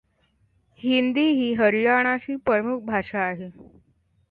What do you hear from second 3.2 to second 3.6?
आहे.